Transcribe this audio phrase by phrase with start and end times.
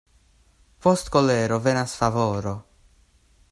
[0.85, 2.57] Post kolero venas favoro.